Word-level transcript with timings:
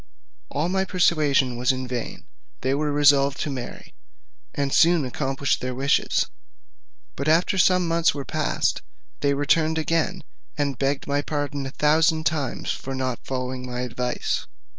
All 0.49 0.67
my 0.67 0.83
persuasion 0.83 1.57
was 1.57 1.71
in 1.71 1.87
vain; 1.87 2.23
they 2.61 2.73
were 2.73 2.91
resolved 2.91 3.39
to 3.41 3.51
marry, 3.51 3.93
and 4.55 4.73
soon 4.73 5.05
accomplished 5.05 5.61
their 5.61 5.75
wishes. 5.75 6.25
But 7.15 7.27
after 7.27 7.59
some 7.59 7.87
months 7.87 8.11
were 8.11 8.25
past, 8.25 8.81
they 9.19 9.35
returned 9.35 9.77
again, 9.77 10.23
and 10.57 10.79
begged 10.79 11.05
my 11.05 11.21
pardon 11.21 11.67
a 11.67 11.69
thousand 11.69 12.25
times 12.25 12.71
for 12.71 12.95
not 12.95 13.19
following 13.23 13.63
my 13.67 13.81
advice. 13.81 14.47